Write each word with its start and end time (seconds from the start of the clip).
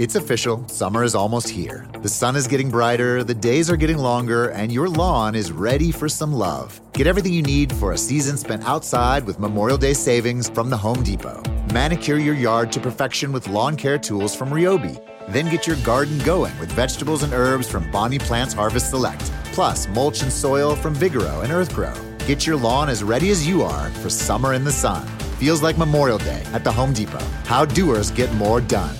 It's 0.00 0.14
official, 0.14 0.66
summer 0.66 1.04
is 1.04 1.14
almost 1.14 1.50
here. 1.50 1.86
The 2.00 2.08
sun 2.08 2.34
is 2.34 2.48
getting 2.48 2.70
brighter, 2.70 3.22
the 3.22 3.34
days 3.34 3.70
are 3.70 3.76
getting 3.76 3.98
longer, 3.98 4.48
and 4.48 4.72
your 4.72 4.88
lawn 4.88 5.34
is 5.34 5.52
ready 5.52 5.92
for 5.92 6.08
some 6.08 6.32
love. 6.32 6.80
Get 6.94 7.06
everything 7.06 7.34
you 7.34 7.42
need 7.42 7.70
for 7.70 7.92
a 7.92 7.98
season 7.98 8.38
spent 8.38 8.64
outside 8.64 9.26
with 9.26 9.38
Memorial 9.38 9.76
Day 9.76 9.92
savings 9.92 10.48
from 10.48 10.70
the 10.70 10.76
Home 10.78 11.02
Depot. 11.02 11.42
Manicure 11.74 12.16
your 12.16 12.32
yard 12.32 12.72
to 12.72 12.80
perfection 12.80 13.30
with 13.30 13.46
lawn 13.46 13.76
care 13.76 13.98
tools 13.98 14.34
from 14.34 14.48
Ryobi. 14.48 14.96
Then 15.28 15.50
get 15.50 15.66
your 15.66 15.76
garden 15.84 16.18
going 16.20 16.58
with 16.58 16.72
vegetables 16.72 17.22
and 17.22 17.34
herbs 17.34 17.68
from 17.68 17.90
Bonnie 17.90 18.18
Plants 18.18 18.54
Harvest 18.54 18.88
Select, 18.88 19.30
plus 19.52 19.86
mulch 19.88 20.22
and 20.22 20.32
soil 20.32 20.74
from 20.74 20.96
Vigoro 20.96 21.44
and 21.44 21.52
Earthgro. 21.52 21.92
Get 22.26 22.46
your 22.46 22.56
lawn 22.56 22.88
as 22.88 23.04
ready 23.04 23.28
as 23.28 23.46
you 23.46 23.62
are 23.62 23.90
for 24.00 24.08
summer 24.08 24.54
in 24.54 24.64
the 24.64 24.72
sun. 24.72 25.06
Feels 25.36 25.62
like 25.62 25.76
Memorial 25.76 26.16
Day 26.16 26.42
at 26.54 26.64
the 26.64 26.72
Home 26.72 26.94
Depot. 26.94 27.26
How 27.44 27.66
doers 27.66 28.10
get 28.10 28.32
more 28.36 28.62
done. 28.62 28.96